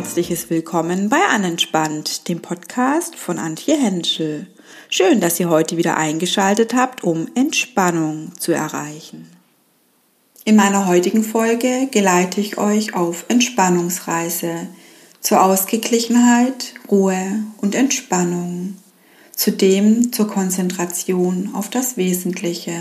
[0.00, 4.46] herzliches Willkommen bei Anentspannt, dem Podcast von Antje Henschel.
[4.88, 9.28] Schön, dass ihr heute wieder eingeschaltet habt, um Entspannung zu erreichen.
[10.46, 14.68] In meiner heutigen Folge geleite ich euch auf Entspannungsreise
[15.20, 18.76] zur Ausgeglichenheit, Ruhe und Entspannung,
[19.36, 22.72] zudem zur Konzentration auf das Wesentliche.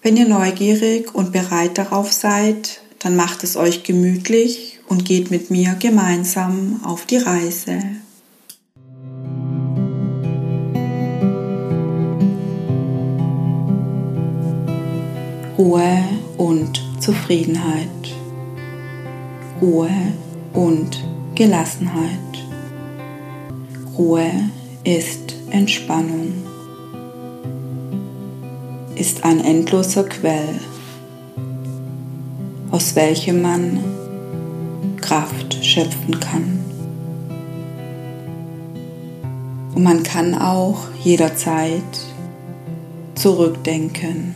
[0.00, 5.50] Wenn ihr neugierig und bereit darauf seid, dann macht es euch gemütlich und geht mit
[5.50, 7.82] mir gemeinsam auf die Reise.
[15.58, 16.04] Ruhe
[16.36, 17.88] und Zufriedenheit.
[19.60, 19.90] Ruhe
[20.52, 22.08] und Gelassenheit.
[23.96, 24.30] Ruhe
[24.84, 26.32] ist Entspannung.
[28.94, 30.60] Ist ein endloser Quell,
[32.70, 33.97] aus welchem man
[35.00, 36.58] Kraft schöpfen kann.
[39.74, 41.82] Und man kann auch jederzeit
[43.14, 44.34] zurückdenken.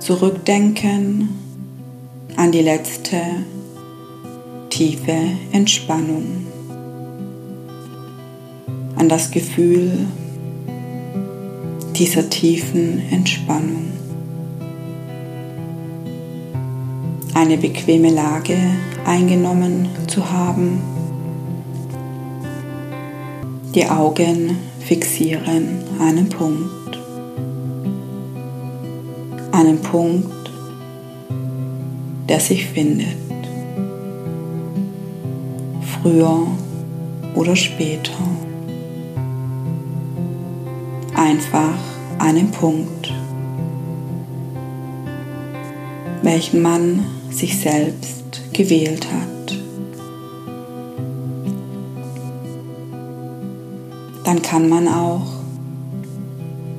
[0.00, 1.28] Zurückdenken
[2.36, 3.20] an die letzte
[4.70, 5.16] tiefe
[5.52, 6.46] Entspannung,
[8.96, 10.06] an das Gefühl
[11.96, 13.97] dieser tiefen Entspannung.
[17.38, 18.58] Eine bequeme Lage
[19.04, 20.80] eingenommen zu haben.
[23.76, 26.98] Die Augen fixieren einen Punkt.
[29.52, 30.50] Einen Punkt,
[32.28, 33.06] der sich findet.
[36.02, 36.44] Früher
[37.36, 38.18] oder später.
[41.14, 41.78] Einfach
[42.18, 43.14] einen Punkt,
[46.22, 49.56] welchen man sich selbst gewählt hat.
[54.24, 55.26] Dann kann man auch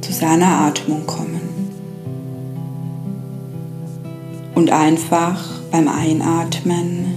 [0.02, 1.40] zu seiner Atmung kommen
[4.56, 7.16] und einfach beim Einatmen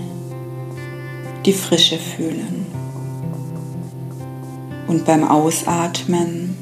[1.45, 2.67] die Frische fühlen
[4.87, 6.57] und beim Ausatmen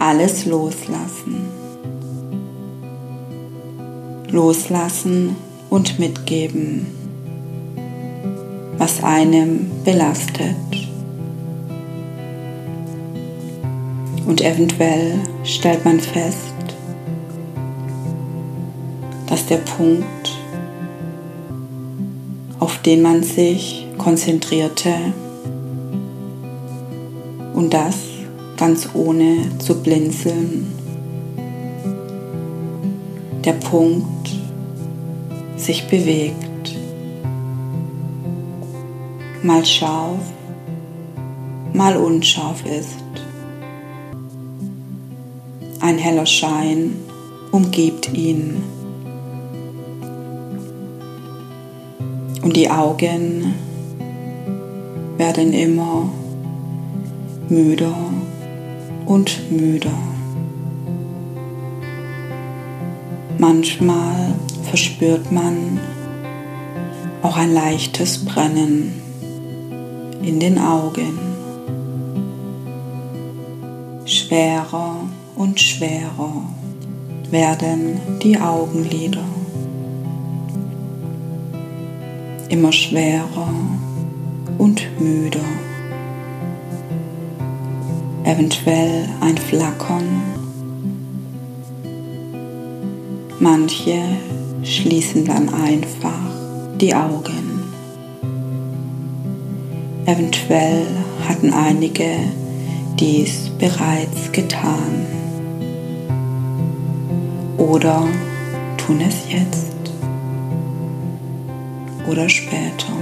[0.00, 1.48] alles loslassen.
[4.28, 5.36] Loslassen
[5.72, 6.86] und mitgeben,
[8.76, 10.54] was einem belastet.
[14.26, 16.52] Und eventuell stellt man fest,
[19.28, 20.38] dass der Punkt,
[22.58, 24.92] auf den man sich konzentrierte,
[27.54, 27.96] und das
[28.58, 30.66] ganz ohne zu blinzeln,
[33.42, 34.41] der Punkt,
[35.62, 36.76] sich bewegt.
[39.42, 40.20] Mal scharf,
[41.72, 42.98] mal unscharf ist.
[45.80, 46.96] Ein heller Schein
[47.52, 48.62] umgibt ihn.
[52.42, 53.54] Und die Augen
[55.16, 56.08] werden immer
[57.48, 57.94] müder
[59.06, 59.92] und müder.
[63.38, 64.34] Manchmal
[64.72, 65.78] verspürt man
[67.20, 68.94] auch ein leichtes Brennen
[70.22, 71.18] in den Augen.
[74.06, 74.96] Schwerer
[75.36, 76.32] und schwerer
[77.30, 79.26] werden die Augenlider.
[82.48, 83.52] Immer schwerer
[84.56, 85.44] und müder.
[88.24, 90.22] Eventuell ein Flackern.
[93.38, 94.16] Manche
[94.62, 96.30] schließen dann einfach
[96.80, 97.62] die Augen.
[100.06, 100.86] Eventuell
[101.28, 102.18] hatten einige
[102.98, 105.06] dies bereits getan
[107.58, 108.06] oder
[108.76, 109.72] tun es jetzt
[112.08, 112.92] oder später.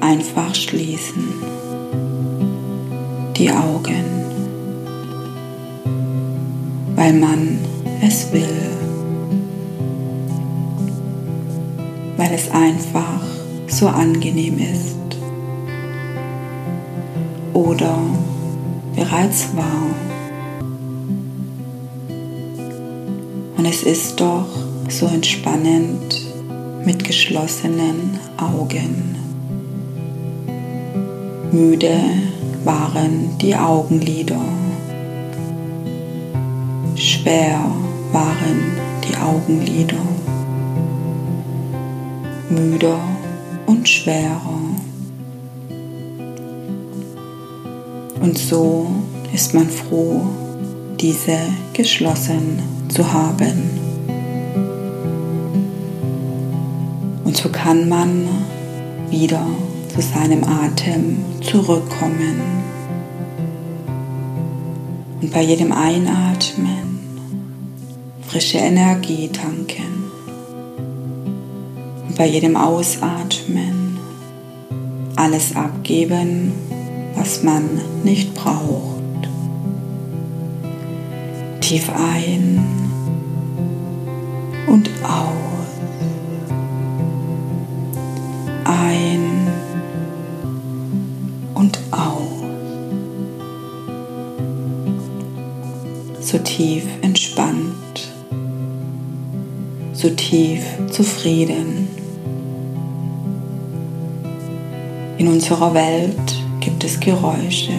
[0.00, 1.24] Einfach schließen
[3.36, 4.04] die Augen,
[6.94, 7.58] weil man
[8.06, 8.70] es will,
[12.16, 13.22] weil es einfach
[13.66, 14.96] so angenehm ist
[17.54, 17.96] oder
[18.94, 19.86] bereits war.
[23.56, 24.48] Und es ist doch
[24.88, 26.26] so entspannend
[26.84, 29.16] mit geschlossenen Augen.
[31.52, 32.00] Müde
[32.64, 34.40] waren die Augenlider.
[36.96, 37.60] Schwer
[38.14, 40.04] waren die Augenlider.
[42.54, 42.98] müder
[43.66, 44.60] und schwerer.
[48.20, 48.86] Und so
[49.32, 50.22] ist man froh,
[51.00, 51.38] diese
[51.72, 53.70] geschlossen zu haben.
[57.24, 58.28] Und so kann man
[59.10, 59.44] wieder
[59.94, 62.40] zu seinem Atem zurückkommen.
[65.20, 66.73] Und bei jedem Einatmen
[68.34, 70.10] frische Energie tanken.
[72.04, 73.96] Und bei jedem Ausatmen
[75.14, 76.52] alles abgeben,
[77.14, 79.28] was man nicht braucht.
[81.60, 82.58] Tief ein
[84.66, 85.68] und aus.
[88.64, 89.46] Ein
[91.54, 92.42] und aus.
[96.20, 96.82] So tief
[100.04, 101.88] so tief zufrieden.
[105.16, 107.72] In unserer Welt gibt es Geräusche.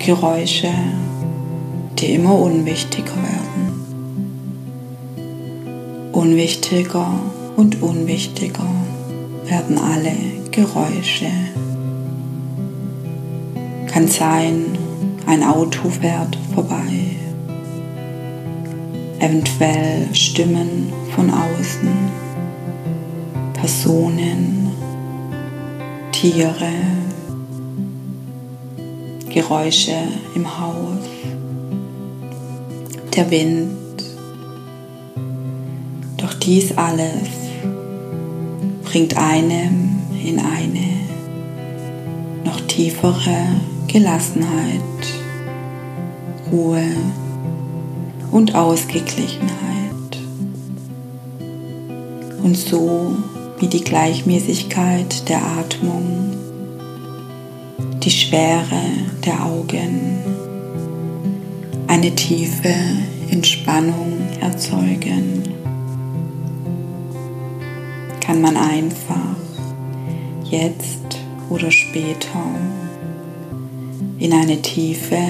[0.00, 0.72] Geräusche,
[1.96, 3.84] die immer unwichtiger werden.
[6.10, 7.12] Unwichtiger
[7.56, 8.66] und unwichtiger
[9.44, 10.16] werden alle
[10.50, 11.30] Geräusche.
[13.86, 14.76] Kann sein,
[15.26, 17.15] ein Auto fährt vorbei.
[19.26, 21.88] Eventuell Stimmen von außen,
[23.54, 24.70] Personen,
[26.12, 26.70] Tiere,
[29.28, 29.96] Geräusche
[30.36, 31.08] im Haus,
[33.16, 34.04] der Wind.
[36.18, 37.28] Doch dies alles
[38.84, 41.00] bringt einem in eine
[42.44, 43.56] noch tiefere
[43.88, 44.82] Gelassenheit,
[46.52, 46.84] Ruhe
[48.36, 49.48] und Ausgeglichenheit.
[52.42, 53.16] Und so
[53.58, 56.32] wie die Gleichmäßigkeit der Atmung
[58.02, 58.82] die Schwere
[59.24, 60.18] der Augen,
[61.86, 62.74] eine tiefe
[63.30, 65.42] Entspannung erzeugen,
[68.20, 69.36] kann man einfach
[70.44, 71.18] jetzt
[71.48, 72.44] oder später
[74.18, 75.22] in eine tiefe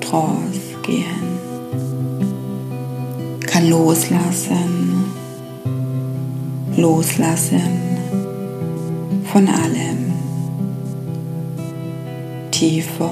[0.00, 1.31] Trance gehen,
[3.52, 5.04] kann loslassen,
[6.74, 7.60] loslassen
[9.30, 10.10] von allem.
[12.50, 13.10] Tiefer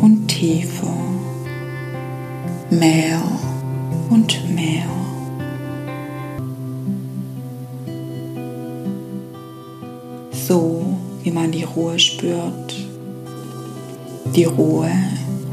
[0.00, 0.94] und tiefer,
[2.70, 3.20] mehr
[4.10, 4.84] und mehr.
[10.46, 12.76] So wie man die Ruhe spürt,
[14.36, 14.92] die Ruhe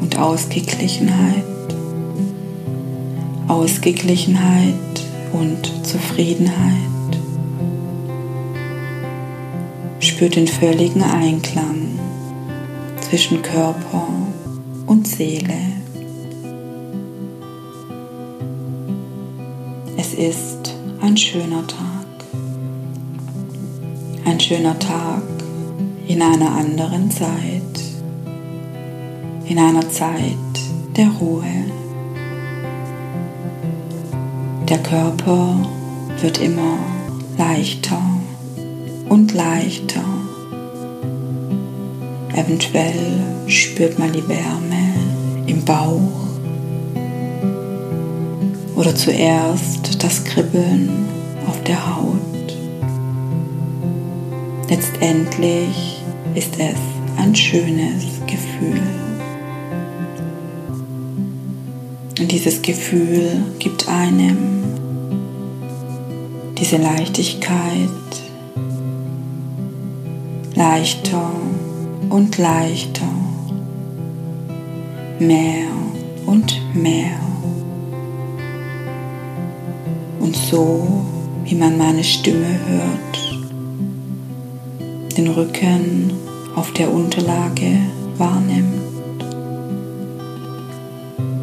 [0.02, 1.57] und Ausgeglichenheit,
[3.48, 4.74] Ausgeglichenheit
[5.32, 6.76] und Zufriedenheit.
[10.00, 11.98] Spürt den völligen Einklang
[13.00, 14.08] zwischen Körper
[14.86, 15.54] und Seele.
[19.96, 22.06] Es ist ein schöner Tag.
[24.26, 25.24] Ein schöner Tag
[26.08, 27.30] in einer anderen Zeit.
[29.46, 30.36] In einer Zeit
[30.98, 31.77] der Ruhe.
[34.70, 35.60] Der Körper
[36.22, 36.78] wird immer
[37.38, 38.02] leichter
[39.08, 40.04] und leichter
[42.38, 44.94] Eventuell spürt man die Wärme
[45.48, 46.28] im Bauch
[48.76, 51.08] oder zuerst das Kribbeln
[51.48, 52.58] auf der Haut.
[54.70, 56.04] Letztendlich
[56.36, 56.78] ist es
[57.18, 59.07] ein schönes Gefühl.
[62.30, 64.64] Dieses Gefühl gibt einem
[66.58, 67.88] diese Leichtigkeit,
[70.54, 71.32] leichter
[72.10, 73.08] und leichter,
[75.20, 75.68] mehr
[76.26, 77.18] und mehr.
[80.20, 80.86] Und so,
[81.46, 83.38] wie man meine Stimme hört,
[85.16, 86.12] den Rücken
[86.58, 87.80] auf der Unterlage
[88.18, 88.87] wahrnimmt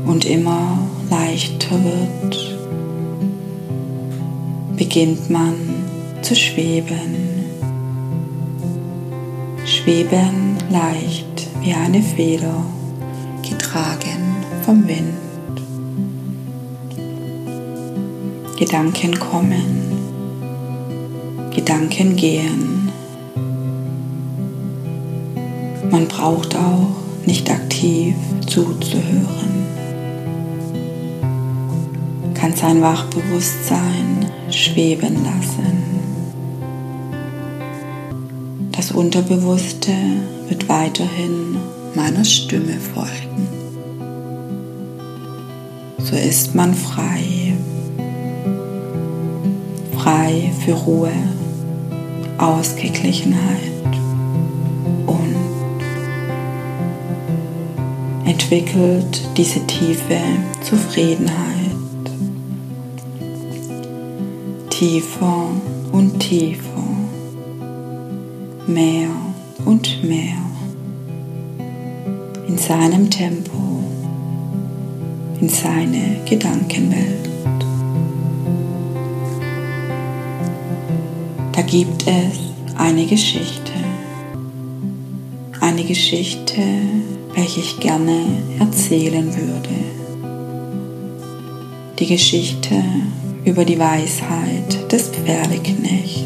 [0.06, 0.78] und immer
[1.10, 2.56] leichter wird,
[4.76, 5.54] beginnt man
[6.22, 7.44] zu schweben.
[9.64, 12.64] Schweben leicht wie eine Feder,
[13.42, 15.14] getragen vom Wind.
[18.58, 19.92] Gedanken kommen,
[21.54, 22.90] Gedanken gehen.
[25.90, 26.88] Man braucht auch
[27.26, 28.14] nicht aktiv
[28.46, 29.53] zuzuhören.
[32.44, 35.82] Kann sein Wachbewusstsein schweben lassen.
[38.70, 39.92] Das Unterbewusste
[40.50, 41.56] wird weiterhin
[41.94, 43.48] meiner Stimme folgen.
[45.96, 47.54] So ist man frei.
[49.96, 51.12] Frei für Ruhe,
[52.36, 53.72] Ausgeglichenheit
[55.06, 55.80] und
[58.26, 60.18] entwickelt diese tiefe
[60.60, 61.63] Zufriedenheit.
[64.76, 65.52] Tiefer
[65.92, 66.82] und tiefer,
[68.66, 69.08] mehr
[69.64, 70.34] und mehr
[72.48, 73.84] in seinem Tempo,
[75.40, 77.28] in seine Gedankenwelt.
[81.52, 82.40] Da gibt es
[82.76, 83.74] eine Geschichte,
[85.60, 86.62] eine Geschichte,
[87.32, 88.24] welche ich gerne
[88.58, 89.68] erzählen würde.
[91.96, 92.82] Die Geschichte
[93.44, 96.24] über die Weisheit des Pferdeknechts.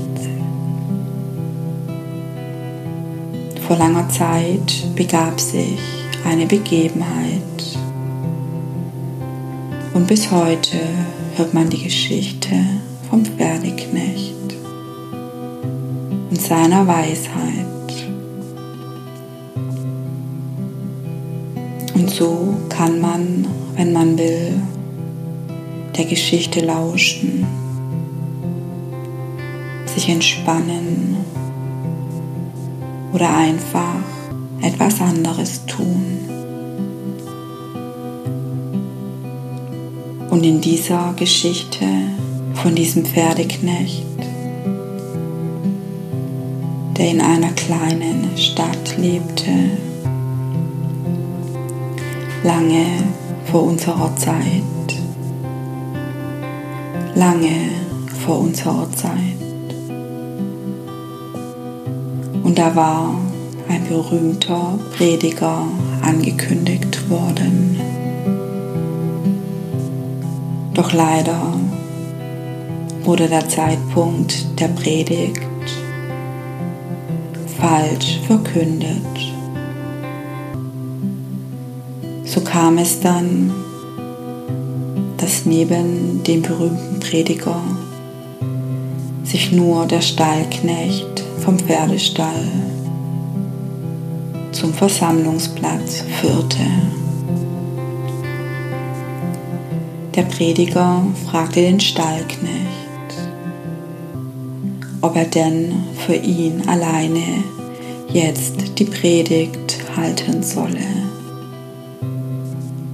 [3.67, 5.79] Vor langer Zeit begab sich
[6.25, 7.43] eine Begebenheit
[9.95, 10.79] und bis heute
[11.37, 12.55] hört man die Geschichte
[13.11, 14.35] vom Pferdeknecht
[16.31, 17.67] und seiner Weisheit.
[21.95, 23.47] Und so kann man,
[23.77, 24.53] wenn man will,
[25.99, 27.45] der Geschichte lauschen,
[29.87, 31.17] sich entspannen
[33.13, 34.05] oder einfach
[34.63, 36.21] etwas anderes tun.
[40.31, 41.85] Und in dieser Geschichte
[42.55, 44.05] von diesem Pferdeknecht,
[46.97, 49.51] der in einer kleinen Stadt lebte,
[52.45, 52.87] lange
[53.51, 54.78] vor unserer Zeit,
[57.19, 57.71] lange
[58.25, 59.11] vor unserer Zeit.
[62.45, 63.13] Und da war
[63.69, 65.67] ein berühmter Prediger
[66.01, 67.81] angekündigt worden.
[70.75, 71.55] Doch leider
[73.03, 75.41] wurde der Zeitpunkt der Predigt
[77.59, 79.35] falsch verkündet.
[82.25, 83.53] So kam es dann,
[85.17, 87.61] dass neben dem berühmten Prediger
[89.25, 92.47] sich nur der Stallknecht vom Pferdestall
[94.53, 96.65] zum Versammlungsplatz führte.
[100.15, 102.49] Der Prediger fragte den Stallknecht,
[105.01, 105.75] ob er denn
[106.07, 107.45] für ihn alleine
[108.09, 110.81] jetzt die Predigt halten solle.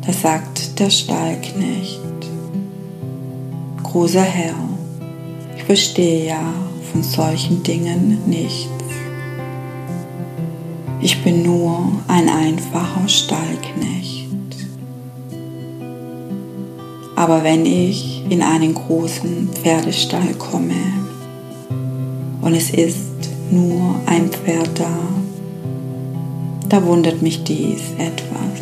[0.07, 2.04] Da sagt der Stallknecht,
[3.95, 4.57] großer Herr,
[5.57, 6.53] ich verstehe ja
[6.91, 8.69] von solchen Dingen nichts.
[11.01, 14.27] Ich bin nur ein einfacher Stallknecht.
[17.15, 20.75] Aber wenn ich in einen großen Pferdestall komme
[22.43, 24.99] und es ist nur ein Pferd da,
[26.69, 28.59] da wundert mich dies etwas.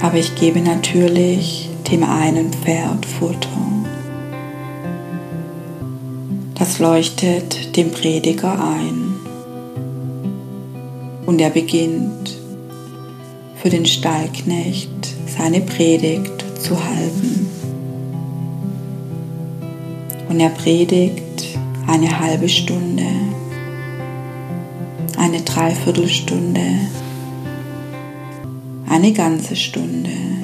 [0.00, 3.48] Aber ich gebe natürlich dem einen Pferd Futter.
[6.54, 9.16] Das leuchtet dem Prediger ein.
[11.26, 12.38] Und er beginnt
[13.56, 14.88] für den Stallknecht
[15.26, 17.46] seine Predigt zu halten.
[20.30, 23.04] Und er predigt eine halbe Stunde,
[25.18, 26.64] eine Dreiviertelstunde,
[28.88, 30.41] eine ganze Stunde,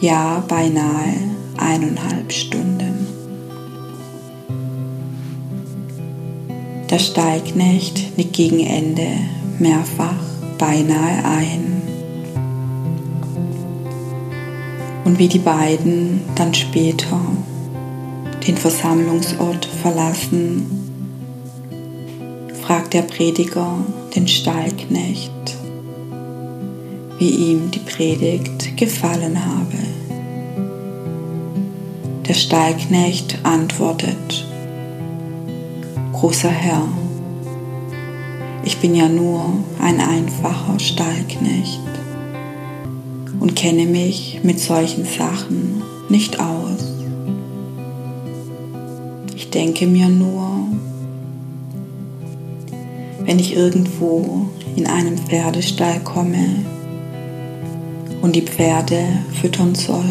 [0.00, 1.14] ja beinahe
[1.56, 3.06] eineinhalb Stunden.
[6.90, 9.06] Der Stallknecht nickt gegen Ende
[9.58, 10.18] mehrfach
[10.58, 11.82] beinahe ein.
[15.04, 17.20] Und wie die beiden dann später
[18.46, 20.66] den Versammlungsort verlassen,
[22.62, 23.78] fragt der Prediger
[24.14, 25.30] den Stallknecht,
[27.18, 29.89] wie ihm die Predigt gefallen habe.
[32.30, 34.46] Der Stallknecht antwortet,
[36.12, 36.86] Großer Herr,
[38.62, 39.46] ich bin ja nur
[39.82, 41.80] ein einfacher Stallknecht
[43.40, 46.94] und kenne mich mit solchen Sachen nicht aus.
[49.34, 50.68] Ich denke mir nur,
[53.24, 54.46] wenn ich irgendwo
[54.76, 56.46] in einen Pferdestall komme,
[58.22, 59.02] und die Pferde
[59.40, 60.04] füttern soll.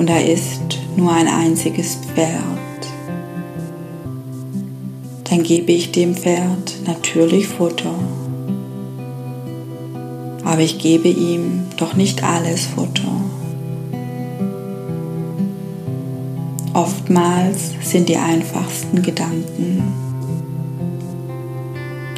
[0.00, 2.40] Und da ist nur ein einziges Pferd.
[5.24, 7.94] dann gebe ich dem Pferd natürlich Futter.
[10.42, 13.12] Aber ich gebe ihm doch nicht alles Futter.
[16.72, 19.82] Oftmals sind die einfachsten Gedanken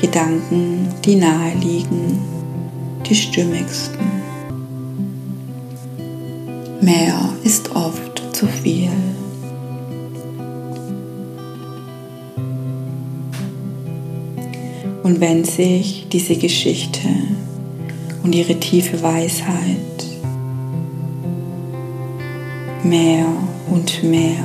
[0.00, 2.20] Gedanken, die nahe liegen,
[3.08, 4.11] die stimmigsten.
[6.82, 8.90] Mehr ist oft zu viel.
[15.04, 17.08] Und wenn sich diese Geschichte
[18.24, 19.76] und ihre tiefe Weisheit
[22.82, 23.26] mehr
[23.70, 24.42] und mehr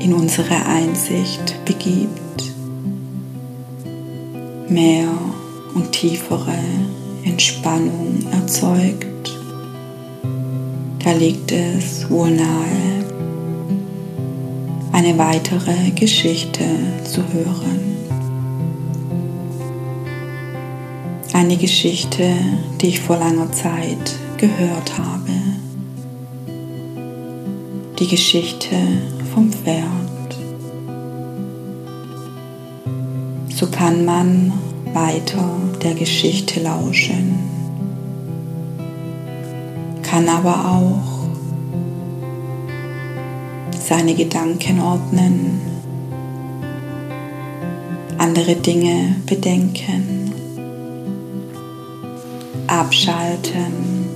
[0.00, 2.52] in unsere Einsicht begibt,
[4.68, 5.08] mehr
[5.74, 6.58] und tiefere
[7.24, 9.07] Entspannung erzeugt,
[11.08, 13.02] da liegt es wohl nahe,
[14.92, 16.64] eine weitere Geschichte
[17.02, 17.96] zu hören.
[21.32, 22.34] Eine Geschichte,
[22.78, 25.32] die ich vor langer Zeit gehört habe.
[27.98, 28.76] Die Geschichte
[29.32, 30.36] vom Pferd.
[33.48, 34.52] So kann man
[34.92, 35.48] weiter
[35.82, 37.57] der Geschichte lauschen
[40.10, 41.28] kann aber auch
[43.78, 45.60] seine Gedanken ordnen,
[48.16, 50.32] andere Dinge bedenken,
[52.66, 54.06] abschalten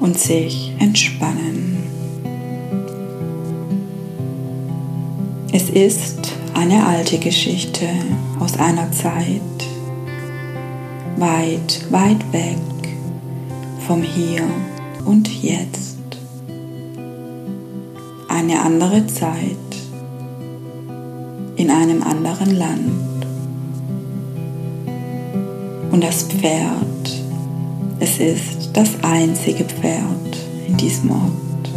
[0.00, 1.84] und sich entspannen.
[5.52, 7.86] Es ist eine alte Geschichte
[8.40, 9.40] aus einer Zeit
[11.16, 12.75] weit, weit weg
[13.86, 14.42] vom Hier
[15.04, 15.96] und Jetzt.
[18.26, 19.56] Eine andere Zeit
[21.54, 23.26] in einem anderen Land.
[25.92, 27.22] Und das Pferd,
[28.00, 31.70] es ist das einzige Pferd in diesem Ort.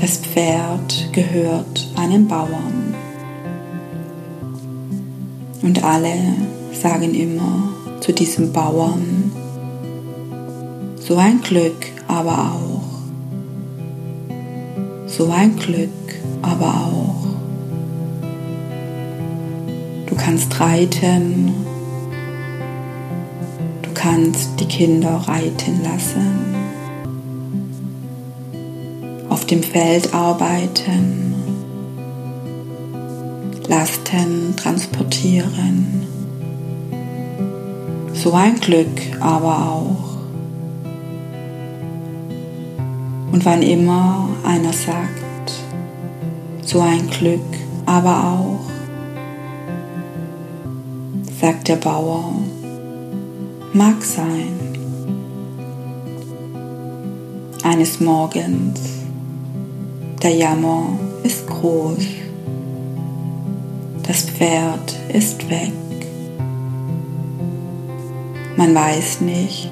[0.00, 2.94] Das Pferd gehört einem Bauern.
[5.60, 6.14] Und alle
[6.72, 7.68] sagen immer
[8.00, 9.17] zu diesem Bauern,
[11.08, 12.82] so ein Glück aber auch.
[15.06, 15.88] So ein Glück
[16.42, 17.26] aber auch.
[20.04, 21.54] Du kannst reiten.
[23.80, 26.54] Du kannst die Kinder reiten lassen.
[29.30, 31.34] Auf dem Feld arbeiten.
[33.66, 36.06] Lasten transportieren.
[38.12, 40.07] So ein Glück aber auch.
[43.32, 45.52] Und wann immer einer sagt,
[46.62, 47.40] so ein Glück,
[47.86, 48.60] aber auch,
[51.40, 52.32] sagt der Bauer,
[53.72, 54.52] mag sein.
[57.62, 58.80] Eines Morgens,
[60.22, 62.06] der Jammer ist groß,
[64.06, 65.72] das Pferd ist weg.
[68.56, 69.70] Man weiß nicht,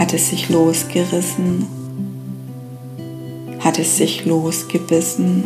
[0.00, 1.66] hat es sich losgerissen?
[3.60, 5.44] Hat es sich losgebissen?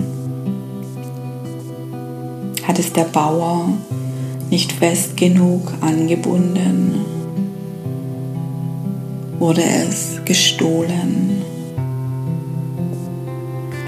[2.62, 3.70] Hat es der Bauer
[4.50, 7.04] nicht fest genug angebunden?
[9.40, 11.42] Wurde es gestohlen?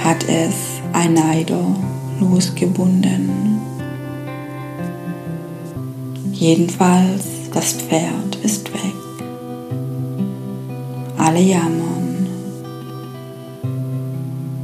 [0.02, 1.64] Hat es ein Neider
[2.18, 3.60] losgebunden?
[6.32, 8.95] Jedenfalls, das Pferd ist weg
[11.38, 12.26] jammern.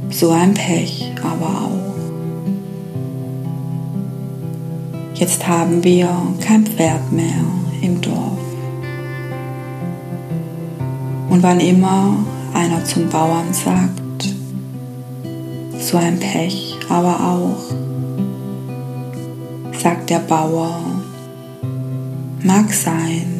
[0.09, 1.83] So ein Pech aber auch.
[5.15, 6.09] Jetzt haben wir
[6.41, 7.43] kein Pferd mehr
[7.81, 8.39] im Dorf.
[11.29, 12.17] Und wann immer
[12.53, 14.33] einer zum Bauern sagt,
[15.79, 17.73] so ein Pech aber auch,
[19.79, 20.79] sagt der Bauer,
[22.43, 23.32] mag sein,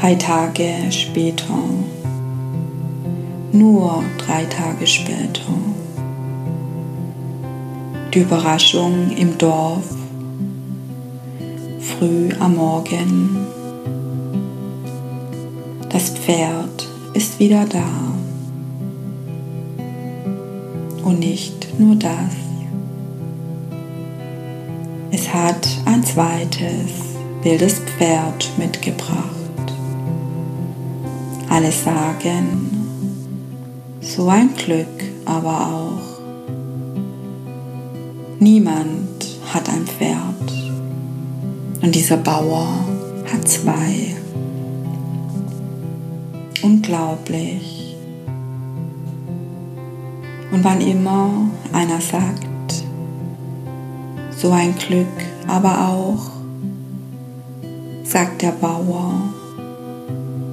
[0.00, 1.58] Drei Tage später,
[3.50, 5.42] nur drei Tage später,
[8.14, 9.96] die Überraschung im Dorf,
[11.80, 13.38] früh am Morgen,
[15.88, 17.90] das Pferd ist wieder da.
[21.02, 22.36] Und nicht nur das.
[25.10, 26.92] Es hat ein zweites
[27.42, 29.37] wildes Pferd mitgebracht.
[31.58, 32.70] Alle sagen,
[34.00, 36.20] So ein Glück aber auch.
[38.38, 40.52] Niemand hat ein Pferd
[41.82, 42.68] und dieser Bauer
[43.32, 44.14] hat zwei.
[46.62, 47.96] Unglaublich.
[50.52, 51.28] Und wann immer
[51.72, 52.84] einer sagt,
[54.30, 55.18] so ein Glück
[55.48, 56.30] aber auch,
[58.04, 59.34] sagt der Bauer,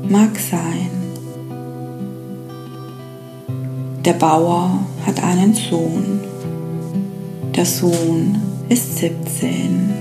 [0.10, 0.90] mag sein.
[4.04, 6.22] Der Bauer hat einen Sohn.
[7.56, 8.40] Der Sohn
[8.70, 9.94] ist 17.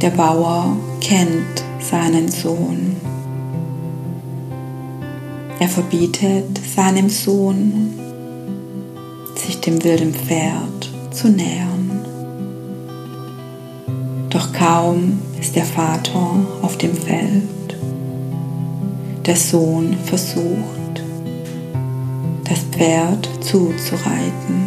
[0.00, 2.96] Der Bauer kennt seinen Sohn.
[5.58, 7.98] Er verbietet seinem Sohn,
[9.34, 12.00] sich dem wilden Pferd zu nähern.
[14.28, 17.61] Doch kaum ist der Vater auf dem Feld.
[19.26, 21.04] Der Sohn versucht,
[22.42, 24.66] das Pferd zuzureiten.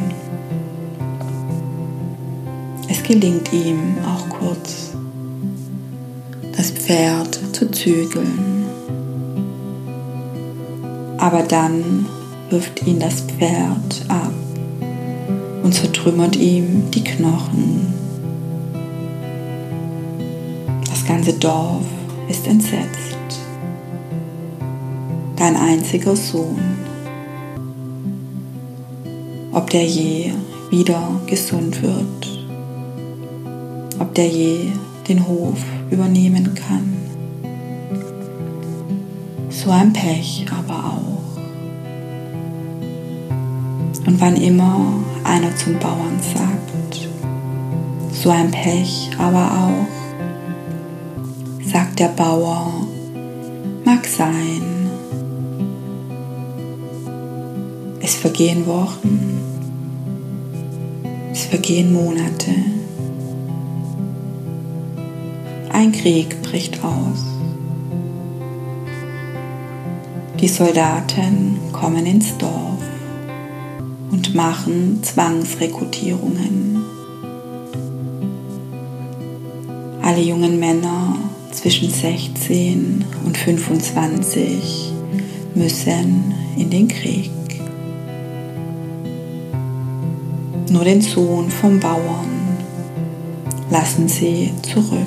[2.88, 4.94] Es gelingt ihm auch kurz,
[6.56, 8.64] das Pferd zu zügeln.
[11.18, 12.06] Aber dann
[12.50, 14.32] wirft ihn das Pferd ab
[15.64, 17.94] und zertrümmert ihm die Knochen.
[20.90, 21.84] Das ganze Dorf
[22.30, 23.15] ist entsetzt.
[25.46, 26.58] Dein einziger Sohn.
[29.52, 30.32] Ob der je
[30.72, 32.48] wieder gesund wird.
[34.00, 34.72] Ob der je
[35.08, 35.60] den Hof
[35.92, 36.98] übernehmen kann.
[39.52, 41.38] So ein Pech aber auch.
[44.08, 47.08] Und wann immer einer zum Bauern sagt,
[48.12, 49.86] so ein Pech aber auch,
[51.64, 52.88] sagt der Bauer,
[53.84, 54.75] mag sein.
[58.26, 59.40] Vergehen Wochen,
[61.32, 62.50] es vergehen Monate.
[65.72, 67.24] Ein Krieg bricht aus.
[70.42, 72.82] Die Soldaten kommen ins Dorf
[74.10, 76.84] und machen Zwangsrekrutierungen.
[80.02, 81.16] Alle jungen Männer
[81.52, 84.94] zwischen 16 und 25
[85.54, 87.30] müssen in den Krieg.
[90.70, 92.58] Nur den Sohn vom Bauern
[93.70, 95.00] lassen sie zurück.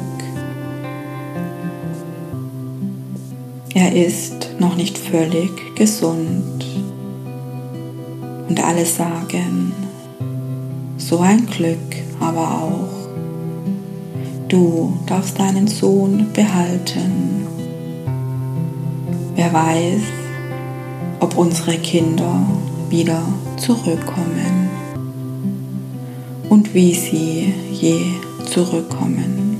[3.75, 6.64] Er ist noch nicht völlig gesund.
[8.49, 9.73] Und alle sagen,
[10.97, 11.79] so ein Glück
[12.21, 13.09] aber auch.
[14.49, 17.47] Du darfst deinen Sohn behalten.
[19.35, 20.03] Wer weiß,
[21.21, 22.47] ob unsere Kinder
[22.90, 23.23] wieder
[23.57, 24.78] zurückkommen
[26.48, 28.00] und wie sie je
[28.46, 29.58] zurückkommen.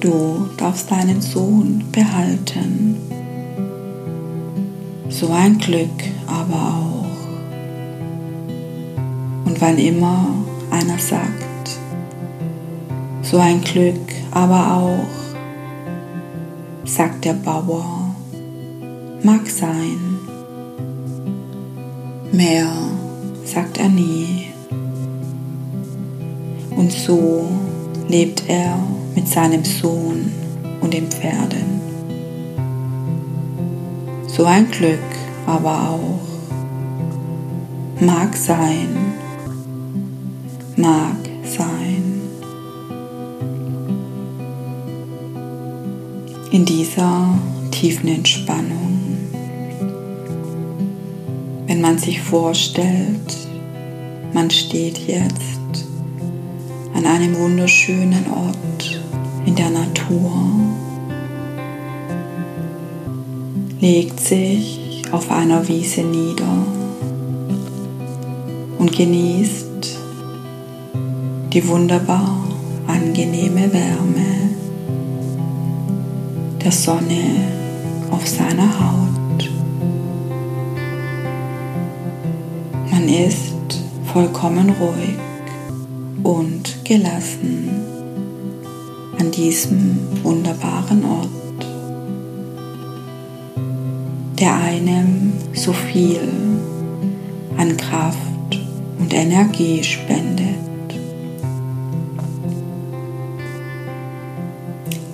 [0.00, 2.96] Du darfst deinen Sohn behalten.
[5.08, 7.06] So ein Glück aber auch.
[9.46, 10.28] Und wann immer
[10.70, 11.78] einer sagt,
[13.22, 15.26] so ein Glück aber auch,
[16.84, 18.14] sagt der Bauer,
[19.22, 20.18] mag sein.
[22.32, 22.70] Mehr
[23.44, 24.45] sagt er nie.
[26.76, 27.48] Und so
[28.08, 28.78] lebt er
[29.14, 30.30] mit seinem Sohn
[30.80, 31.80] und den Pferden.
[34.28, 35.00] So ein Glück
[35.46, 36.20] aber auch.
[37.98, 38.88] Mag sein,
[40.76, 42.20] mag sein.
[46.50, 47.38] In dieser
[47.70, 49.16] tiefen Entspannung,
[51.66, 53.48] wenn man sich vorstellt,
[54.34, 55.58] man steht jetzt
[56.96, 59.00] an einem wunderschönen Ort
[59.44, 60.32] in der Natur,
[63.80, 66.64] legt sich auf einer Wiese nieder
[68.78, 69.98] und genießt
[71.52, 72.42] die wunderbar
[72.86, 74.50] angenehme Wärme
[76.64, 77.24] der Sonne
[78.10, 79.50] auf seiner Haut.
[82.90, 85.18] Man ist vollkommen ruhig
[86.22, 87.68] und gelassen
[89.18, 91.66] an diesem wunderbaren Ort,
[94.38, 96.20] der einem so viel
[97.56, 98.60] an Kraft
[99.00, 100.46] und Energie spendet.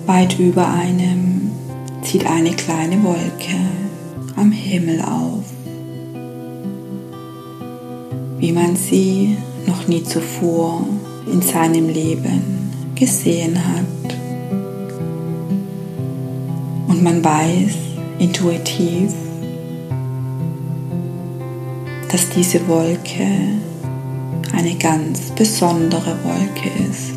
[0.05, 1.49] Weit über einem
[2.03, 3.57] zieht eine kleine Wolke
[4.35, 5.45] am Himmel auf,
[8.37, 10.85] wie man sie noch nie zuvor
[11.33, 14.15] in seinem Leben gesehen hat.
[16.87, 17.73] Und man weiß
[18.19, 19.11] intuitiv,
[22.11, 23.25] dass diese Wolke
[24.55, 27.13] eine ganz besondere Wolke ist.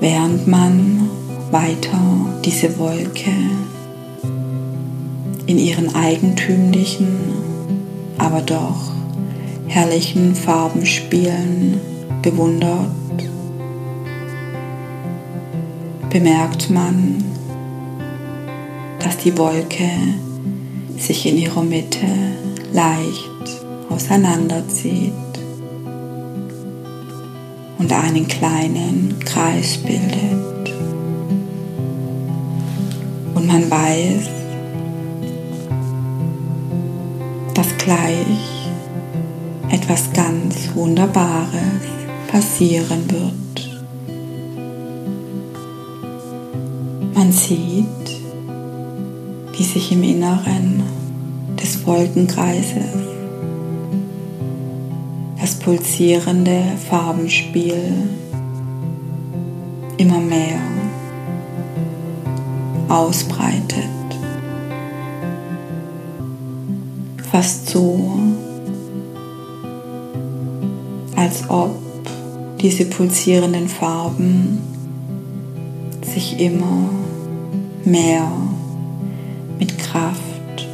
[0.00, 1.08] Während man
[1.52, 2.00] weiter
[2.44, 3.30] diese Wolke
[5.46, 7.06] in ihren eigentümlichen,
[8.18, 8.89] aber doch
[9.70, 11.80] herrlichen Farbenspielen
[12.22, 12.90] bewundert,
[16.10, 17.22] bemerkt man,
[18.98, 19.88] dass die Wolke
[20.98, 22.08] sich in ihrer Mitte
[22.72, 25.12] leicht auseinanderzieht
[27.78, 30.74] und einen kleinen Kreis bildet.
[33.36, 34.28] Und man weiß,
[37.54, 38.49] dass gleich
[39.70, 41.82] etwas ganz Wunderbares
[42.30, 43.34] passieren wird.
[47.14, 47.86] Man sieht,
[49.56, 50.82] wie sich im Inneren
[51.62, 52.84] des Wolkenkreises
[55.40, 57.92] das pulsierende Farbenspiel
[59.96, 60.60] immer mehr
[62.88, 63.84] ausbreitet.
[67.30, 68.18] Fast so,
[71.20, 71.76] als ob
[72.62, 74.58] diese pulsierenden Farben
[76.00, 76.88] sich immer
[77.84, 78.26] mehr
[79.58, 80.66] mit Kraft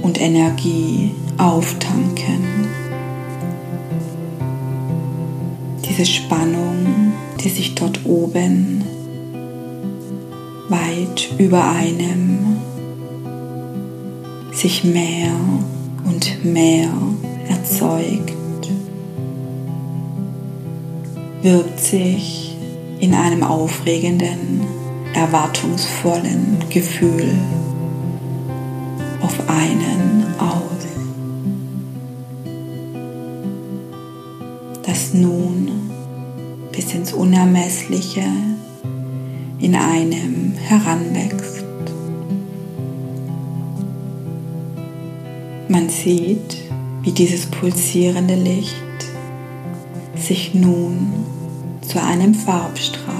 [0.00, 2.68] und Energie auftanken.
[5.88, 8.84] Diese Spannung, die sich dort oben
[10.68, 12.58] weit über einem
[14.52, 15.32] sich mehr
[16.04, 16.90] und mehr
[17.48, 18.43] erzeugt
[21.44, 22.56] wirkt sich
[23.00, 24.62] in einem aufregenden,
[25.12, 27.34] erwartungsvollen Gefühl
[29.20, 30.86] auf einen aus,
[34.86, 35.70] das nun
[36.72, 38.24] bis ins Unermessliche
[39.60, 41.64] in einem heranwächst.
[45.68, 46.56] Man sieht,
[47.02, 48.72] wie dieses pulsierende Licht
[50.16, 51.23] sich nun
[51.94, 53.14] zu einem Farbstrahl.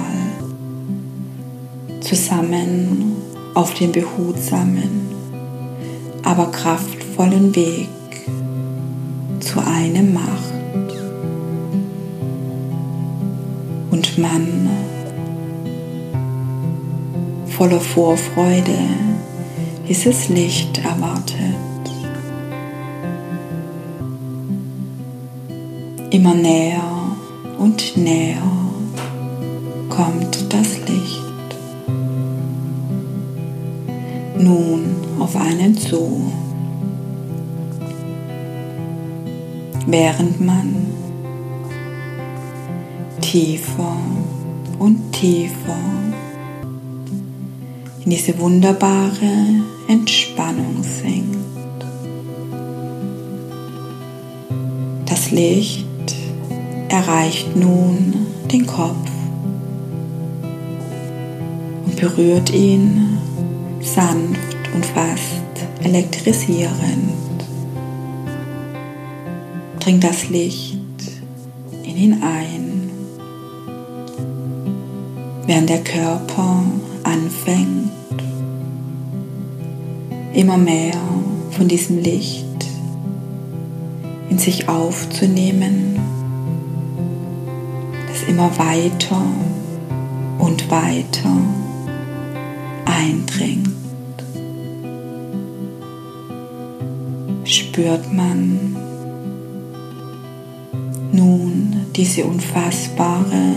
[2.01, 3.15] Zusammen
[3.53, 5.07] auf den behutsamen,
[6.23, 7.87] aber kraftvollen Weg
[9.39, 10.91] zu einem macht.
[13.91, 14.69] Und man
[17.57, 18.77] voller Vorfreude
[19.87, 21.55] dieses Licht erwartet.
[26.09, 26.83] Immer näher
[27.57, 28.54] und näher
[29.95, 31.21] kommt das Licht.
[34.37, 36.31] Nun auf einen zu.
[39.87, 40.87] Während man
[43.21, 43.95] tiefer
[44.79, 45.77] und tiefer
[48.03, 49.31] in diese wunderbare
[49.87, 51.37] Entspannung sinkt.
[55.05, 55.85] Das Licht
[56.89, 58.13] erreicht nun
[58.51, 59.14] den Kopf
[62.05, 63.17] berührt ihn
[63.81, 66.69] sanft und fast elektrisierend.
[69.79, 70.77] Dringt das Licht
[71.81, 72.91] in ihn ein,
[75.47, 76.63] während der Körper
[77.01, 77.89] anfängt,
[80.35, 80.93] immer mehr
[81.57, 82.45] von diesem Licht
[84.29, 85.99] in sich aufzunehmen
[88.27, 89.21] immer weiter
[90.39, 91.04] und weiter
[93.35, 93.69] eindringt,
[97.43, 98.75] spürt man
[101.11, 103.55] nun diese unfassbare,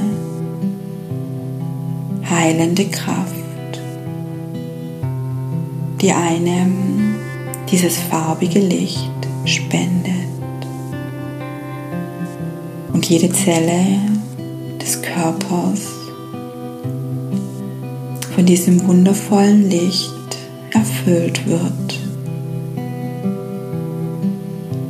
[2.29, 3.35] heilende Kraft,
[6.01, 7.15] die einem
[7.71, 9.11] dieses farbige Licht
[9.45, 10.15] spendet.
[12.93, 13.85] Und jede Zelle
[14.81, 15.98] des Körpers
[18.39, 20.15] von diesem wundervollen Licht
[20.73, 21.99] erfüllt wird.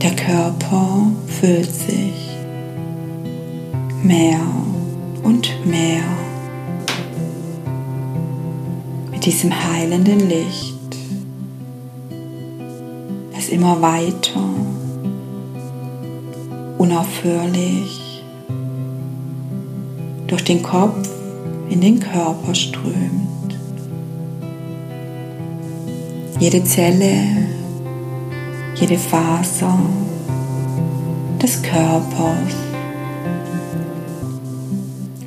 [0.02, 2.28] Der Körper füllt sich
[4.02, 4.38] mehr
[5.22, 6.02] und mehr
[9.10, 10.98] mit diesem heilenden Licht,
[13.38, 14.44] es immer weiter,
[16.76, 18.22] unaufhörlich
[20.26, 21.08] durch den Kopf
[21.70, 23.27] in den Körper strömt.
[26.40, 27.48] Jede Zelle,
[28.76, 29.76] jede Faser
[31.42, 32.54] des Körpers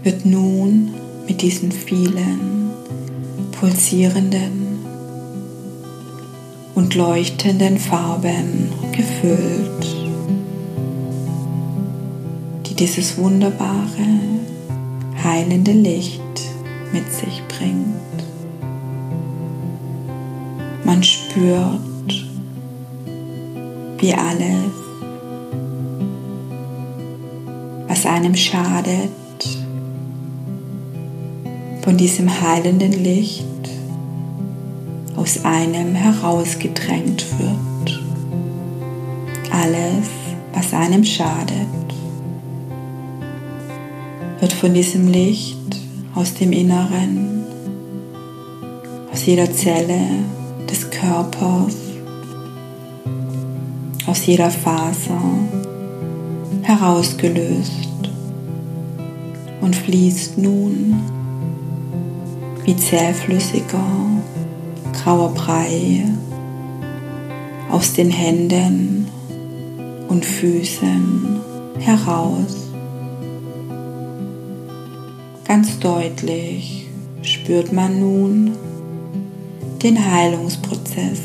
[0.03, 0.93] wird nun
[1.27, 2.69] mit diesen vielen
[3.51, 4.79] pulsierenden
[6.75, 9.85] und leuchtenden Farben gefüllt,
[12.67, 14.07] die dieses wunderbare,
[15.21, 16.21] heilende Licht
[16.93, 17.90] mit sich bringt.
[21.31, 22.25] Spürt,
[23.99, 24.73] wie alles,
[27.87, 29.09] was einem schadet,
[31.83, 33.45] von diesem heilenden Licht
[35.15, 38.01] aus einem herausgedrängt wird.
[39.51, 40.09] Alles,
[40.53, 41.67] was einem schadet,
[44.41, 45.57] wird von diesem Licht
[46.13, 47.43] aus dem Inneren,
[49.13, 50.01] aus jeder Zelle
[51.01, 51.77] Körpers,
[54.05, 55.19] aus jeder Faser
[56.61, 57.89] herausgelöst
[59.61, 61.01] und fließt nun
[62.65, 63.83] wie zähflüssiger,
[64.93, 66.03] grauer Brei
[67.71, 69.07] aus den Händen
[70.07, 71.39] und Füßen
[71.79, 72.69] heraus.
[75.47, 76.85] Ganz deutlich
[77.23, 78.51] spürt man nun
[79.83, 81.21] den Heilungsprozess,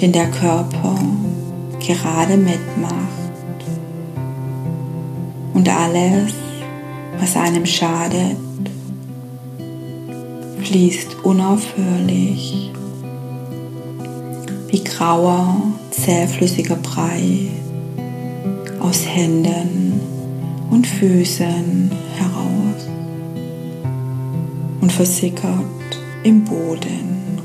[0.00, 0.98] den der Körper
[1.78, 2.94] gerade mitmacht.
[5.54, 6.34] Und alles,
[7.20, 8.36] was einem schadet,
[10.62, 12.72] fließt unaufhörlich
[14.68, 17.48] wie grauer, zähflüssiger Brei
[18.80, 20.00] aus Händen
[20.70, 22.88] und Füßen heraus
[24.80, 25.79] und versickert
[26.22, 27.38] im Boden.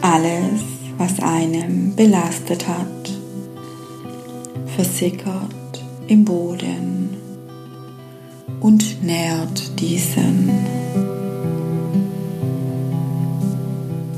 [0.00, 0.62] Alles,
[0.96, 3.10] was einem belastet hat,
[4.76, 7.16] versickert im Boden
[8.60, 10.50] und nährt diesen.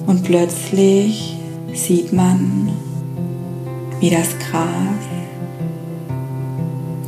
[0.06, 1.36] Und plötzlich
[1.74, 2.70] sieht man,
[4.00, 4.70] wie das Gras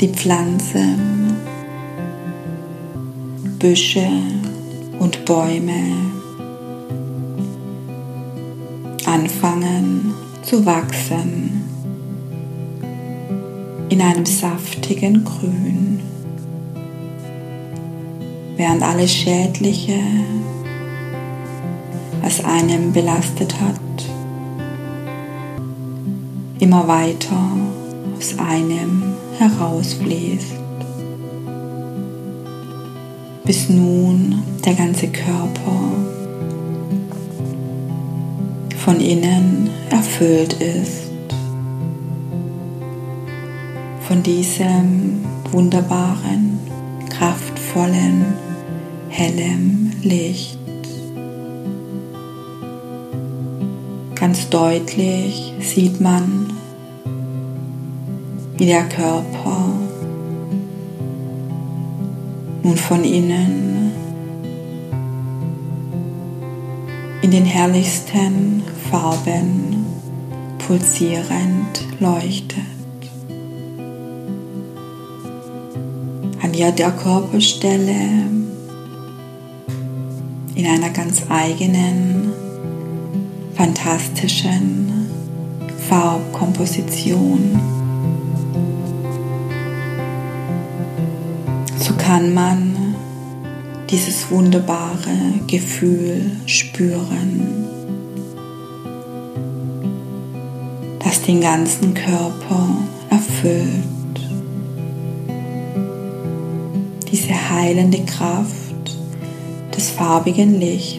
[0.01, 1.37] die Pflanzen,
[3.61, 4.09] Büsche
[5.03, 5.83] und Bäume
[9.05, 11.61] anfangen zu wachsen
[13.88, 16.01] in einem saftigen Grün,
[18.57, 19.99] während alles Schädliche,
[22.23, 23.81] was einem belastet hat,
[26.61, 27.51] immer weiter
[28.17, 30.62] aus einem herausfließt,
[33.45, 35.93] bis nun der ganze Körper
[38.85, 41.13] von innen erfüllt ist
[44.13, 46.59] von diesem wunderbaren,
[47.09, 48.27] kraftvollen,
[49.09, 50.59] hellem Licht.
[54.15, 56.53] Ganz deutlich sieht man,
[58.59, 59.62] wie der Körper
[62.73, 63.93] nun von innen
[67.21, 69.85] in den herrlichsten Farben
[70.59, 72.61] pulsierend leuchtet.
[76.42, 77.92] An jeder Körperstelle
[80.55, 82.33] in einer ganz eigenen,
[83.55, 85.11] fantastischen
[85.88, 87.82] Farbkomposition
[92.03, 92.96] kann man
[93.88, 97.65] dieses wunderbare Gefühl spüren,
[100.98, 102.67] das den ganzen Körper
[103.09, 104.21] erfüllt.
[107.13, 108.96] Diese heilende Kraft
[109.77, 110.98] des farbigen Lichts.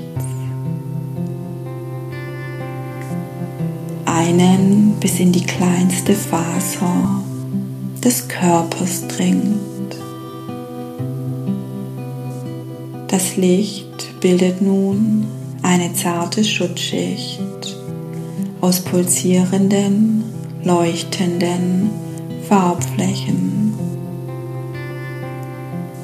[4.06, 7.24] einen bis in die kleinste Faser
[8.02, 9.73] des Körpers dringt.
[13.14, 15.28] Das Licht bildet nun
[15.62, 17.78] eine zarte Schutzschicht
[18.60, 20.24] aus pulsierenden,
[20.64, 21.92] leuchtenden
[22.50, 23.76] Farbflächen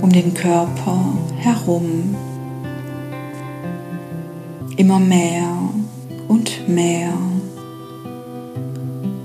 [0.03, 2.15] um den Körper herum.
[4.77, 5.49] Immer mehr
[6.27, 7.11] und mehr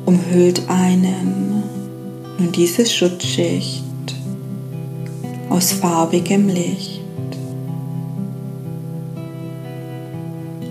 [0.07, 1.63] umhüllt einen
[2.39, 3.85] nun diese Schutzschicht
[5.51, 6.94] aus farbigem Licht.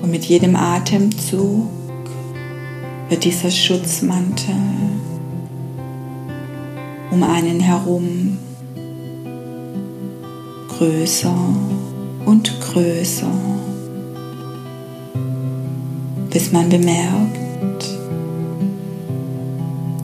[0.03, 1.69] Und mit jedem Atemzug
[3.07, 4.53] wird dieser Schutzmantel
[7.09, 8.37] um einen herum
[10.77, 11.33] größer
[12.25, 13.31] und größer,
[16.29, 17.97] bis man bemerkt,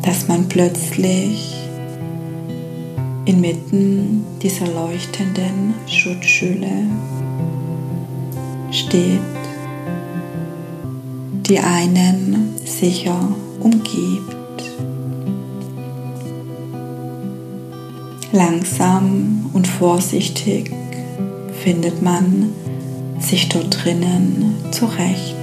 [0.01, 1.55] dass man plötzlich
[3.25, 6.87] inmitten dieser leuchtenden Schutzschüle
[8.71, 9.19] steht,
[11.49, 13.17] die einen sicher
[13.59, 14.35] umgibt.
[18.31, 20.71] Langsam und vorsichtig
[21.63, 22.53] findet man
[23.19, 25.35] sich dort drinnen zurecht.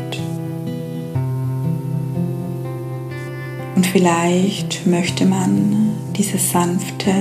[3.74, 7.12] Und vielleicht möchte man diese sanfte,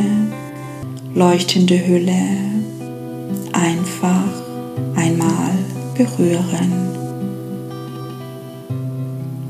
[1.16, 2.22] leuchtende Hülle
[3.52, 4.30] einfach
[4.96, 5.52] einmal
[5.98, 7.05] berühren,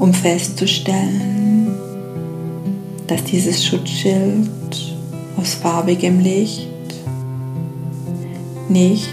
[0.05, 1.67] um festzustellen,
[3.07, 4.95] dass dieses Schutzschild
[5.35, 6.69] aus farbigem Licht
[8.69, 9.09] nichts,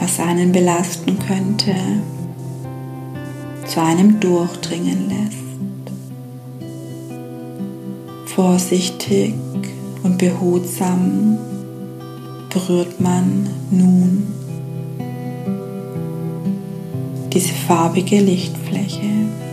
[0.00, 1.74] was einen belasten könnte,
[3.66, 5.92] zu einem durchdringen lässt.
[8.34, 9.34] Vorsichtig
[10.04, 11.36] und behutsam
[12.48, 14.26] berührt man nun
[17.30, 19.43] diese farbige Lichtfläche,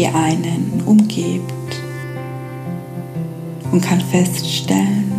[0.00, 1.52] die einen umgibt
[3.70, 5.12] und kann feststellen,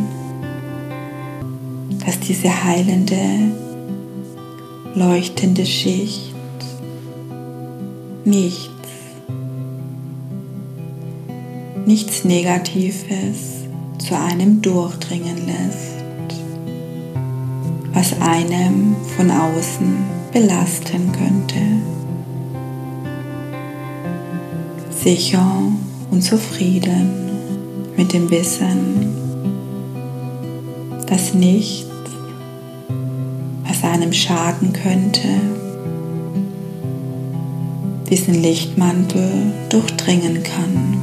[2.04, 3.22] dass diese heilende,
[4.96, 6.34] leuchtende Schicht
[8.26, 8.72] nichts,
[11.86, 13.38] nichts Negatives
[14.00, 16.34] zu einem durchdringen lässt,
[17.94, 19.96] was einem von außen
[20.34, 21.91] belasten könnte.
[25.04, 25.64] Sicher
[26.12, 27.10] und zufrieden
[27.98, 29.16] mit dem Wissen,
[31.08, 31.88] dass nichts,
[33.68, 35.28] was einem schaden könnte,
[38.12, 39.32] diesen Lichtmantel
[39.70, 41.02] durchdringen kann.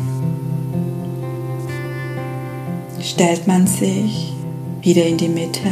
[3.03, 4.33] Stellt man sich
[4.81, 5.71] wieder in die Mitte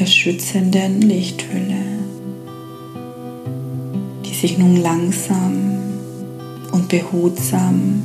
[0.00, 1.84] der schützenden Lichthülle,
[4.24, 5.77] die sich nun langsam
[6.72, 8.02] und behutsam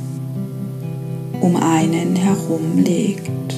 [1.42, 3.56] um einen herum legt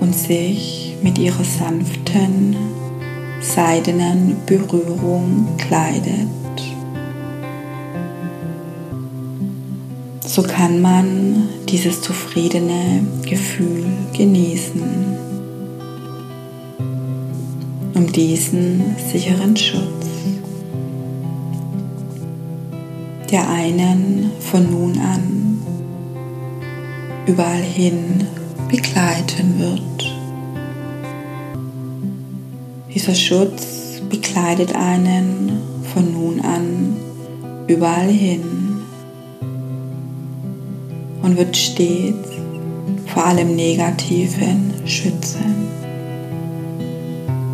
[0.00, 2.56] und sich mit ihrer sanften,
[3.40, 6.28] seidenen Berührung kleidet.
[10.24, 13.84] So kann man dieses zufriedene Gefühl
[14.16, 14.82] genießen,
[17.94, 20.17] um diesen sicheren Schutz
[23.30, 25.62] der einen von nun an
[27.26, 28.26] überall hin
[28.70, 30.16] begleiten wird.
[32.94, 35.52] Dieser Schutz bekleidet einen
[35.92, 36.96] von nun an
[37.66, 38.78] überall hin
[41.22, 42.30] und wird stets
[43.06, 45.68] vor allem Negativen schützen,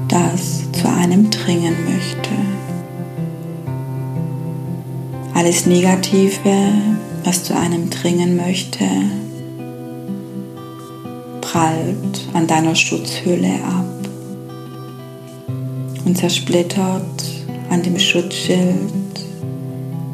[0.09, 2.44] das zu einem dringen möchte.
[5.35, 6.73] Alles Negative,
[7.25, 8.85] was zu einem dringen möchte,
[11.41, 13.85] prallt an deiner Schutzhülle ab
[16.05, 17.25] und zersplittert
[17.69, 18.95] an dem Schutzschild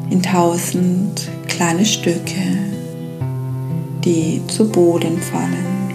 [0.09, 2.57] in tausend kleine Stücke,
[4.03, 5.95] die zu Boden fallen.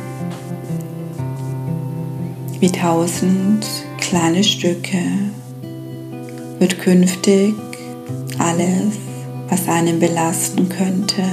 [2.60, 3.66] Wie tausend
[4.00, 5.02] kleine Stücke
[6.60, 7.56] wird künftig
[8.38, 9.05] alles
[9.50, 11.24] was einen belasten könnte,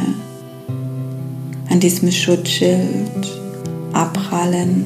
[1.70, 3.40] an diesem Schutzschild
[3.92, 4.84] abprallen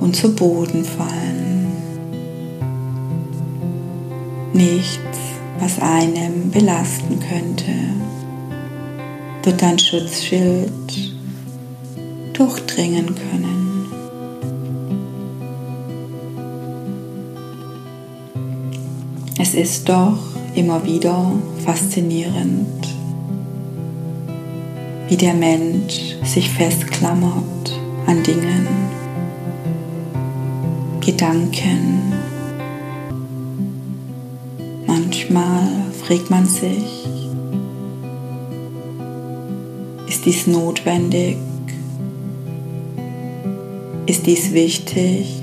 [0.00, 1.66] und zu Boden fallen.
[4.52, 4.98] Nichts,
[5.60, 7.72] was einem belasten könnte,
[9.42, 11.12] wird dein Schutzschild
[12.32, 13.86] durchdringen können.
[19.40, 20.18] Es ist doch
[20.58, 21.32] immer wieder
[21.64, 22.88] faszinierend,
[25.08, 28.66] wie der Mensch sich festklammert an Dingen,
[31.00, 32.12] Gedanken.
[34.86, 35.68] Manchmal
[36.04, 37.06] fragt man sich,
[40.08, 41.36] ist dies notwendig?
[44.06, 45.40] Ist dies wichtig?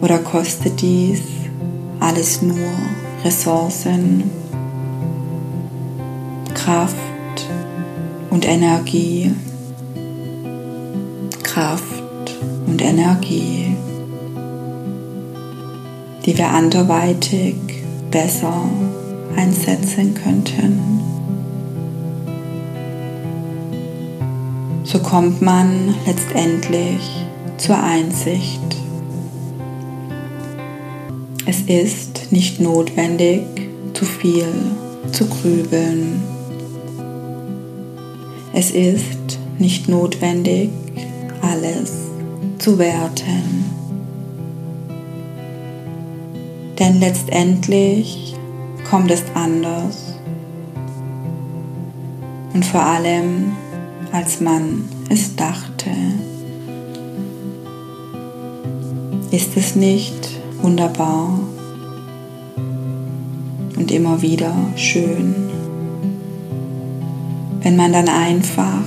[0.00, 1.33] Oder kostet dies
[2.04, 2.68] alles nur
[3.24, 4.30] Ressourcen,
[6.52, 6.94] Kraft
[8.28, 9.32] und Energie?
[11.42, 12.02] Kraft
[12.66, 13.74] und Energie,
[16.26, 17.54] die wir anderweitig
[18.10, 18.68] besser
[19.36, 20.80] einsetzen könnten.
[24.82, 27.00] So kommt man letztendlich
[27.56, 28.63] zur Einsicht.
[31.46, 33.42] Es ist nicht notwendig,
[33.92, 34.46] zu viel
[35.12, 36.22] zu grübeln.
[38.54, 40.70] Es ist nicht notwendig,
[41.42, 41.92] alles
[42.58, 43.64] zu werten.
[46.78, 48.34] Denn letztendlich
[48.88, 50.14] kommt es anders.
[52.54, 53.52] Und vor allem,
[54.12, 55.90] als man es dachte.
[59.30, 60.33] Ist es nicht
[60.64, 61.38] wunderbar
[63.76, 65.34] und immer wieder schön,
[67.60, 68.82] wenn man dann einfach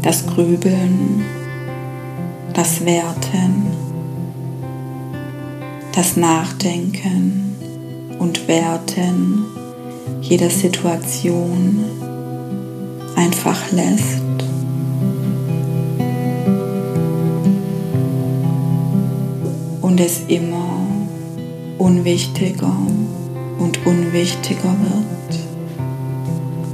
[0.00, 1.22] das Grübeln,
[2.54, 3.66] das Werten,
[5.92, 7.54] das Nachdenken
[8.18, 9.44] und Werten
[10.22, 11.84] jeder Situation
[13.14, 14.43] einfach lässt.
[19.94, 20.88] Und es immer
[21.78, 22.76] unwichtiger
[23.60, 25.38] und unwichtiger wird.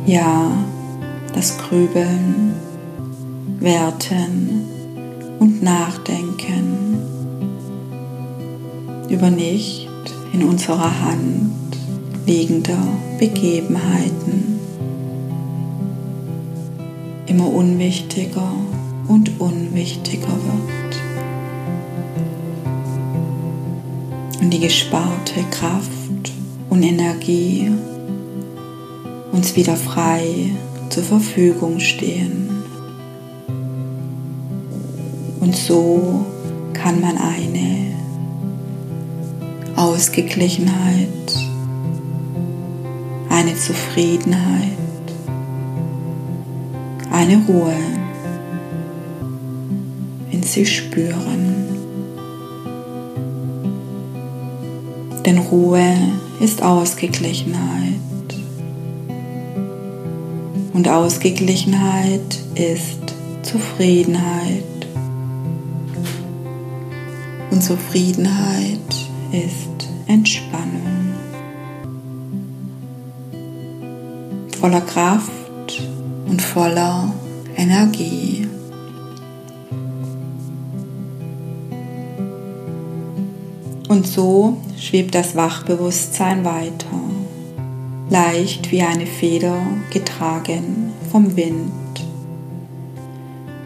[0.07, 0.51] Ja,
[1.35, 2.55] das Grübeln,
[3.59, 4.65] Werten
[5.39, 6.97] und Nachdenken
[9.11, 9.91] über nicht
[10.33, 11.77] in unserer Hand
[12.25, 12.83] liegender
[13.19, 14.59] Begebenheiten
[17.27, 18.51] immer unwichtiger
[19.09, 20.90] und unwichtiger wird.
[24.41, 26.33] Und die gesparte Kraft
[26.71, 27.71] und Energie
[29.33, 30.51] uns wieder frei
[30.89, 32.49] zur Verfügung stehen.
[35.41, 36.25] Und so
[36.73, 37.95] kann man eine
[39.77, 41.09] Ausgeglichenheit,
[43.29, 44.79] eine Zufriedenheit,
[47.11, 47.75] eine Ruhe
[50.31, 51.60] in sich spüren.
[55.31, 55.97] Denn Ruhe
[56.41, 57.95] ist Ausgeglichenheit.
[60.73, 64.65] Und Ausgeglichenheit ist Zufriedenheit.
[67.53, 68.81] Und Zufriedenheit
[69.31, 71.15] ist Entspannung.
[74.59, 75.31] Voller Kraft
[76.27, 77.15] und voller
[77.57, 78.40] Energie.
[84.01, 87.01] Und so schwebt das Wachbewusstsein weiter,
[88.09, 89.61] leicht wie eine Feder
[89.93, 91.71] getragen vom Wind.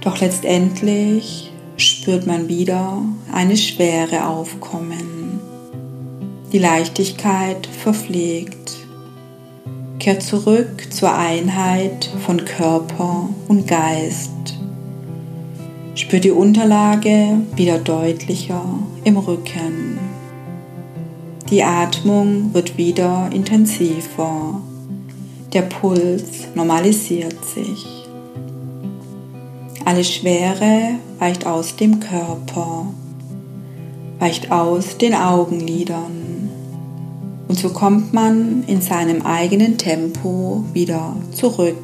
[0.01, 3.01] Doch letztendlich spürt man wieder
[3.33, 5.39] eine Schwere aufkommen.
[6.53, 8.73] Die Leichtigkeit verpflegt
[10.01, 14.33] Kehr zurück zur Einheit von Körper und Geist.
[15.95, 18.65] Spür die Unterlage wieder deutlicher
[19.05, 19.94] im Rücken.
[21.55, 24.61] Die Atmung wird wieder intensiver.
[25.53, 27.87] Der Puls normalisiert sich.
[29.85, 32.87] Alle Schwere weicht aus dem Körper,
[34.19, 36.51] weicht aus den Augenlidern.
[37.47, 41.77] Und so kommt man in seinem eigenen Tempo wieder zurück.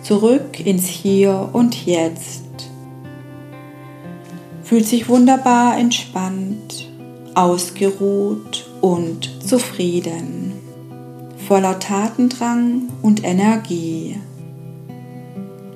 [0.00, 2.44] Zurück ins Hier und Jetzt.
[4.62, 6.93] Fühlt sich wunderbar entspannt,
[7.34, 10.52] ausgeruht und zufrieden.
[11.48, 14.16] Voller Tatendrang und Energie.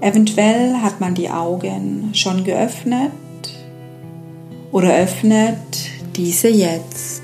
[0.00, 3.12] Eventuell hat man die Augen schon geöffnet
[4.70, 7.22] oder öffnet diese jetzt.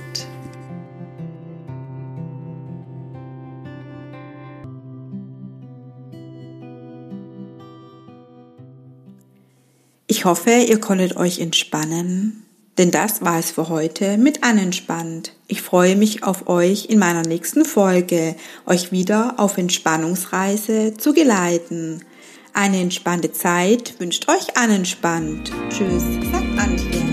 [10.07, 12.44] Ich hoffe, ihr konntet euch entspannen,
[12.79, 15.33] denn das war es für heute mit Anentspannt.
[15.47, 22.05] Ich freue mich auf euch in meiner nächsten Folge, euch wieder auf Entspannungsreise zu geleiten.
[22.53, 25.51] Eine entspannte Zeit wünscht euch anentspannt.
[25.71, 27.04] Tschüss, sagt Antje.